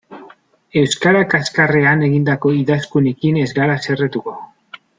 [0.79, 4.35] Euskara kaxkarrean egindako idazkunekin ez gara haserretuko.